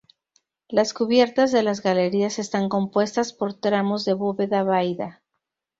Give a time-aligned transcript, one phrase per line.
[0.67, 5.21] Las cubiertas de las galerías están compuestas por tramos de bóveda vaída.